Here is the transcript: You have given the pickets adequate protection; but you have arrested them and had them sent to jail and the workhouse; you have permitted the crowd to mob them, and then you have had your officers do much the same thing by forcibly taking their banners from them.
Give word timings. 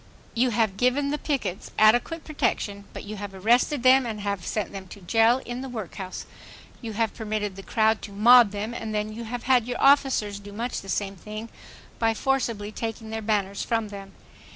You 0.33 0.49
have 0.49 0.77
given 0.77 1.11
the 1.11 1.19
pickets 1.19 1.69
adequate 1.77 2.23
protection; 2.23 2.85
but 2.91 3.03
you 3.03 3.17
have 3.17 3.35
arrested 3.35 3.83
them 3.83 4.03
and 4.07 4.21
had 4.21 4.39
them 4.39 4.45
sent 4.71 4.89
to 4.89 5.01
jail 5.01 5.43
and 5.45 5.63
the 5.63 5.69
workhouse; 5.69 6.25
you 6.81 6.93
have 6.93 7.13
permitted 7.13 7.55
the 7.55 7.61
crowd 7.61 8.01
to 8.01 8.11
mob 8.11 8.49
them, 8.49 8.73
and 8.73 8.95
then 8.95 9.13
you 9.13 9.25
have 9.25 9.43
had 9.43 9.67
your 9.67 9.79
officers 9.79 10.39
do 10.39 10.53
much 10.53 10.81
the 10.81 10.89
same 10.89 11.15
thing 11.15 11.49
by 11.99 12.15
forcibly 12.15 12.71
taking 12.71 13.11
their 13.11 13.21
banners 13.21 13.61
from 13.61 13.89
them. 13.89 14.13